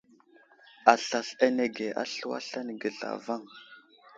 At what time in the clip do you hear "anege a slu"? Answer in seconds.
1.47-2.27